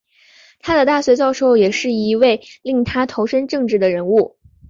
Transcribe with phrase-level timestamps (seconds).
[0.61, 4.35] 他的大学教授也是一位令他投身政治的人物。